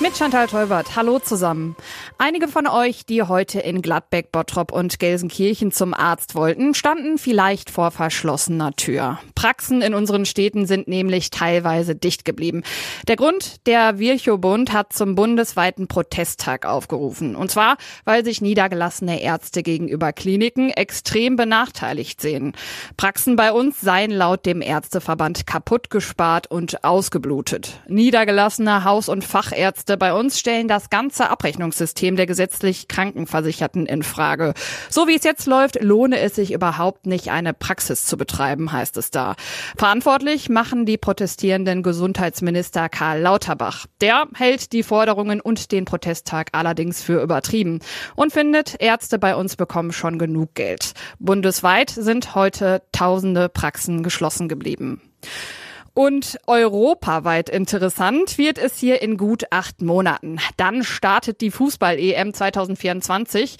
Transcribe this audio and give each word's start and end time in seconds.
Mit 0.00 0.16
Chantal 0.16 0.46
Teubert. 0.46 0.94
Hallo 0.94 1.18
zusammen. 1.18 1.74
Einige 2.18 2.46
von 2.46 2.68
euch, 2.68 3.04
die 3.04 3.24
heute 3.24 3.58
in 3.58 3.82
Gladbeck, 3.82 4.30
Bottrop 4.30 4.70
und 4.70 5.00
Gelsenkirchen 5.00 5.72
zum 5.72 5.92
Arzt 5.92 6.36
wollten, 6.36 6.72
standen 6.74 7.18
vielleicht 7.18 7.68
vor 7.68 7.90
verschlossener 7.90 8.72
Tür. 8.74 9.18
Praxen 9.34 9.82
in 9.82 9.94
unseren 9.94 10.24
Städten 10.24 10.66
sind 10.66 10.86
nämlich 10.86 11.30
teilweise 11.30 11.96
dicht 11.96 12.24
geblieben. 12.24 12.62
Der 13.08 13.16
Grund, 13.16 13.66
der 13.66 13.98
Virchow-Bund 13.98 14.72
hat 14.72 14.92
zum 14.92 15.16
bundesweiten 15.16 15.88
Protesttag 15.88 16.64
aufgerufen. 16.64 17.34
Und 17.34 17.50
zwar, 17.50 17.76
weil 18.04 18.24
sich 18.24 18.40
niedergelassene 18.40 19.20
Ärzte 19.20 19.64
gegenüber 19.64 20.12
Kliniken 20.12 20.70
extrem 20.70 21.34
benachteiligt 21.34 22.20
sehen. 22.20 22.52
Praxen 22.96 23.34
bei 23.34 23.50
uns 23.50 23.80
seien 23.80 24.12
laut 24.12 24.46
dem 24.46 24.62
Ärzteverband 24.62 25.44
kaputt 25.48 25.90
gespart 25.90 26.48
und 26.48 26.84
ausgeblutet. 26.84 27.80
Niedergelassene 27.88 28.84
Haus- 28.84 29.08
und 29.08 29.24
Fachärzte 29.24 29.87
Ärzte 29.88 29.96
bei 29.96 30.12
uns 30.12 30.38
stellen 30.38 30.68
das 30.68 30.90
ganze 30.90 31.30
Abrechnungssystem 31.30 32.14
der 32.14 32.26
gesetzlich 32.26 32.88
Krankenversicherten 32.88 33.86
in 33.86 34.02
Frage. 34.02 34.52
So 34.90 35.08
wie 35.08 35.16
es 35.16 35.24
jetzt 35.24 35.46
läuft, 35.46 35.82
lohne 35.82 36.18
es 36.18 36.34
sich 36.34 36.52
überhaupt 36.52 37.06
nicht, 37.06 37.30
eine 37.30 37.54
Praxis 37.54 38.04
zu 38.04 38.18
betreiben, 38.18 38.70
heißt 38.70 38.98
es 38.98 39.10
da. 39.10 39.34
Verantwortlich 39.78 40.50
machen 40.50 40.84
die 40.84 40.98
protestierenden 40.98 41.82
Gesundheitsminister 41.82 42.90
Karl 42.90 43.22
Lauterbach. 43.22 43.86
Der 44.02 44.26
hält 44.34 44.74
die 44.74 44.82
Forderungen 44.82 45.40
und 45.40 45.72
den 45.72 45.86
Protesttag 45.86 46.50
allerdings 46.52 47.02
für 47.02 47.22
übertrieben 47.22 47.78
und 48.14 48.30
findet, 48.30 48.76
Ärzte 48.82 49.18
bei 49.18 49.34
uns 49.36 49.56
bekommen 49.56 49.92
schon 49.92 50.18
genug 50.18 50.54
Geld. 50.54 50.92
Bundesweit 51.18 51.88
sind 51.88 52.34
heute 52.34 52.82
tausende 52.92 53.48
Praxen 53.48 54.02
geschlossen 54.02 54.48
geblieben. 54.48 55.00
Und 55.98 56.38
europaweit 56.46 57.48
interessant 57.48 58.38
wird 58.38 58.56
es 58.56 58.78
hier 58.78 59.02
in 59.02 59.16
gut 59.16 59.46
acht 59.50 59.82
Monaten. 59.82 60.38
Dann 60.56 60.84
startet 60.84 61.40
die 61.40 61.50
Fußball-EM 61.50 62.32
2024. 62.32 63.56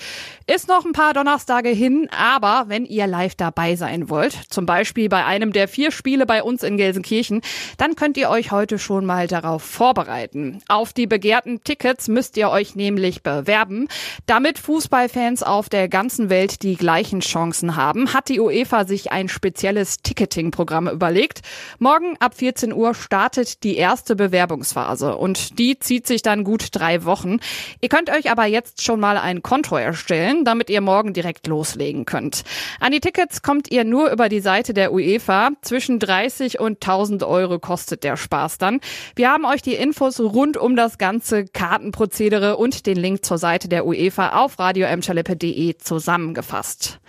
Ist 0.47 0.69
noch 0.69 0.85
ein 0.85 0.93
paar 0.93 1.15
Donnerstage 1.15 1.71
hin, 1.71 2.09
aber 2.17 2.67
wenn 2.69 2.87
ihr 2.87 3.09
live 3.09 3.35
dabei 3.35 3.75
sein 3.75 4.09
wollt, 4.09 4.35
zum 4.51 4.67
Beispiel 4.67 5.09
bei 5.09 5.25
einem 5.25 5.53
der 5.53 5.67
vier 5.67 5.91
Spiele 5.91 6.27
bei 6.27 6.45
uns 6.45 6.63
in 6.63 6.77
Gelsenkirchen, 6.77 7.41
dann 7.77 7.97
könnt 7.97 8.17
ihr 8.17 8.31
euch 8.31 8.53
heute 8.53 8.79
schon 8.79 9.05
mal 9.05 9.27
darauf 9.27 9.65
vorbereiten. 9.65 10.63
Auf 10.69 10.93
die 10.93 11.09
begehrten 11.09 11.65
Tickets 11.65 12.07
müsst 12.07 12.37
ihr 12.37 12.51
euch 12.51 12.77
nämlich 12.77 13.25
bewerben. 13.25 13.89
Damit 14.27 14.61
Fußballfans 14.61 15.43
auf 15.43 15.69
der 15.69 15.89
ganzen 15.89 16.31
Welt 16.31 16.63
die 16.63 16.77
gleichen 16.77 17.19
Chancen 17.19 17.75
haben, 17.75 18.15
hat 18.15 18.29
die 18.29 18.39
UEFA 18.39 18.85
sich 18.85 19.11
ein 19.11 19.29
spezielles 19.29 20.03
Ticketing-Programm 20.03 20.87
überlegt. 20.87 21.41
Morgen 21.81 22.17
ab 22.21 22.28
14 22.35 22.73
Uhr 22.73 22.95
startet 22.95 23.63
die 23.65 23.77
erste 23.77 24.17
Bewerbungsphase 24.17 25.17
und 25.17 25.59
die 25.59 25.79
zieht 25.79 26.07
sich 26.07 26.23
dann 26.23 26.45
gut 26.45 26.69
drei 26.73 27.05
Wochen. 27.05 27.39
Ihr 27.81 27.89
könnt 27.89 28.11
euch 28.11 28.31
aber 28.31 28.47
jetzt 28.47 28.83
schon 28.83 29.01
mal 29.01 29.17
ein 29.19 29.43
Konto 29.43 29.77
erstellen, 29.77 30.45
damit 30.45 30.71
ihr 30.71 30.81
morgen 30.81 31.13
direkt 31.13 31.47
loslegen 31.47 32.05
könnt. 32.05 32.45
An 32.81 32.93
die 32.93 33.01
Tickets 33.01 33.43
kommt 33.43 33.71
ihr 33.71 33.85
nur 33.85 34.11
über 34.11 34.29
die 34.29 34.41
Seite 34.41 34.75
der 34.75 34.93
UEFA. 34.93 35.51
Zwischen 35.63 35.99
30 35.99 36.61
und 36.61 36.83
1000 36.83 37.23
Euro 37.23 37.59
kostet 37.59 38.05
der 38.05 38.17
Spaß 38.17 38.59
dann. 38.59 38.81
Wir 39.17 39.31
haben 39.31 39.45
euch 39.45 39.63
die 39.63 39.75
Infos 39.75 40.21
rund 40.21 40.57
um 40.57 40.77
das 40.77 40.99
ganze 40.99 41.45
Kartenprozedere 41.47 42.57
und 42.57 42.87
den 42.87 42.97
Link 42.97 43.25
zur 43.25 43.39
Seite 43.39 43.69
der 43.69 43.87
UEFA 43.87 44.31
auf 44.43 44.59
radioemschalippe.de 44.59 45.77
zusammengefasst. 45.79 47.01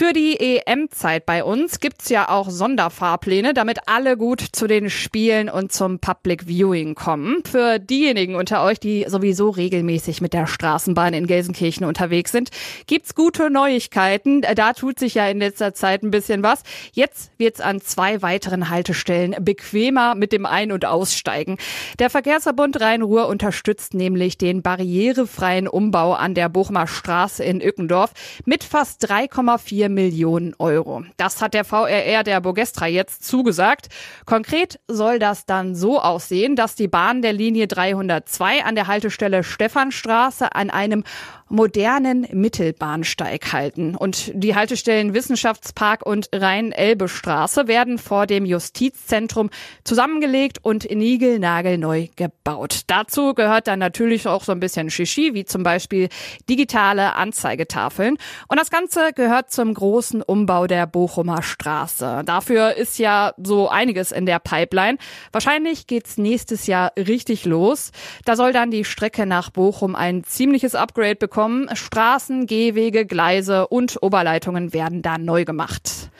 Für 0.00 0.14
die 0.14 0.40
EM-Zeit 0.40 1.26
bei 1.26 1.44
uns 1.44 1.78
gibt's 1.78 2.08
ja 2.08 2.30
auch 2.30 2.48
Sonderfahrpläne, 2.48 3.52
damit 3.52 3.80
alle 3.84 4.16
gut 4.16 4.40
zu 4.40 4.66
den 4.66 4.88
Spielen 4.88 5.50
und 5.50 5.72
zum 5.72 5.98
Public 5.98 6.46
Viewing 6.46 6.94
kommen. 6.94 7.42
Für 7.44 7.78
diejenigen 7.78 8.34
unter 8.34 8.64
euch, 8.64 8.80
die 8.80 9.04
sowieso 9.06 9.50
regelmäßig 9.50 10.22
mit 10.22 10.32
der 10.32 10.46
Straßenbahn 10.46 11.12
in 11.12 11.26
Gelsenkirchen 11.26 11.84
unterwegs 11.84 12.32
sind, 12.32 12.48
gibt's 12.86 13.14
gute 13.14 13.50
Neuigkeiten. 13.50 14.40
Da 14.40 14.72
tut 14.72 14.98
sich 14.98 15.16
ja 15.16 15.28
in 15.28 15.38
letzter 15.38 15.74
Zeit 15.74 16.02
ein 16.02 16.10
bisschen 16.10 16.42
was. 16.42 16.62
Jetzt 16.92 17.32
wird's 17.36 17.60
an 17.60 17.82
zwei 17.82 18.22
weiteren 18.22 18.70
Haltestellen 18.70 19.36
bequemer 19.44 20.14
mit 20.14 20.32
dem 20.32 20.46
Ein- 20.46 20.72
und 20.72 20.86
Aussteigen. 20.86 21.58
Der 21.98 22.08
Verkehrsverbund 22.08 22.80
Rhein-Ruhr 22.80 23.28
unterstützt 23.28 23.92
nämlich 23.92 24.38
den 24.38 24.62
barrierefreien 24.62 25.68
Umbau 25.68 26.14
an 26.14 26.34
der 26.34 26.48
Bochumer 26.48 26.86
Straße 26.86 27.44
in 27.44 27.60
Ückendorf 27.60 28.14
mit 28.46 28.64
fast 28.64 29.04
3,4 29.06 29.89
Millionen 29.90 30.54
Euro. 30.58 31.04
Das 31.16 31.42
hat 31.42 31.54
der 31.54 31.64
VRR 31.64 32.22
der 32.24 32.40
Bogestra 32.40 32.86
jetzt 32.86 33.24
zugesagt. 33.24 33.88
Konkret 34.24 34.80
soll 34.88 35.18
das 35.18 35.46
dann 35.46 35.74
so 35.74 36.00
aussehen, 36.00 36.56
dass 36.56 36.74
die 36.74 36.88
Bahn 36.88 37.22
der 37.22 37.32
Linie 37.32 37.66
302 37.66 38.64
an 38.64 38.74
der 38.74 38.86
Haltestelle 38.86 39.44
Stephanstraße 39.44 40.54
an 40.54 40.70
einem 40.70 41.04
modernen 41.50 42.26
Mittelbahnsteig 42.32 43.52
halten. 43.52 43.96
Und 43.96 44.30
die 44.34 44.54
Haltestellen 44.54 45.14
Wissenschaftspark 45.14 46.06
und 46.06 46.28
Rhein-Elbe-Straße 46.32 47.66
werden 47.66 47.98
vor 47.98 48.26
dem 48.26 48.44
Justizzentrum 48.44 49.50
zusammengelegt 49.84 50.58
und 50.62 50.88
niegelnagelneu 50.90 52.06
gebaut. 52.16 52.82
Dazu 52.86 53.34
gehört 53.34 53.66
dann 53.66 53.80
natürlich 53.80 54.28
auch 54.28 54.44
so 54.44 54.52
ein 54.52 54.60
bisschen 54.60 54.90
Shishi, 54.90 55.34
wie 55.34 55.44
zum 55.44 55.62
Beispiel 55.62 56.08
digitale 56.48 57.16
Anzeigetafeln. 57.16 58.16
Und 58.48 58.60
das 58.60 58.70
Ganze 58.70 59.12
gehört 59.12 59.50
zum 59.50 59.69
großen 59.74 60.22
Umbau 60.22 60.66
der 60.66 60.86
Bochumer 60.86 61.42
Straße. 61.42 62.22
Dafür 62.24 62.76
ist 62.76 62.98
ja 62.98 63.32
so 63.42 63.68
einiges 63.68 64.12
in 64.12 64.26
der 64.26 64.38
Pipeline. 64.38 64.98
Wahrscheinlich 65.32 65.86
geht's 65.86 66.18
nächstes 66.18 66.66
Jahr 66.66 66.92
richtig 66.96 67.44
los. 67.44 67.92
Da 68.24 68.36
soll 68.36 68.52
dann 68.52 68.70
die 68.70 68.84
Strecke 68.84 69.26
nach 69.26 69.50
Bochum 69.50 69.94
ein 69.94 70.24
ziemliches 70.24 70.74
Upgrade 70.74 71.16
bekommen. 71.16 71.68
Straßen, 71.74 72.46
Gehwege, 72.46 73.06
Gleise 73.06 73.68
und 73.68 74.02
Oberleitungen 74.02 74.72
werden 74.72 75.02
da 75.02 75.18
neu 75.18 75.44
gemacht. 75.44 76.10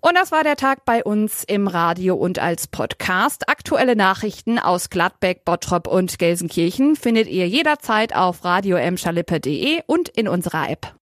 Und 0.00 0.14
das 0.14 0.30
war 0.30 0.44
der 0.44 0.56
Tag 0.56 0.84
bei 0.84 1.02
uns 1.02 1.42
im 1.44 1.66
Radio 1.66 2.14
und 2.14 2.38
als 2.38 2.68
Podcast. 2.68 3.48
Aktuelle 3.48 3.96
Nachrichten 3.96 4.58
aus 4.58 4.90
Gladbeck, 4.90 5.44
Bottrop 5.44 5.88
und 5.88 6.18
Gelsenkirchen 6.18 6.94
findet 6.94 7.28
ihr 7.28 7.48
jederzeit 7.48 8.14
auf 8.14 8.44
radio 8.44 8.78
und 9.86 10.08
in 10.08 10.28
unserer 10.28 10.70
App. 10.70 10.94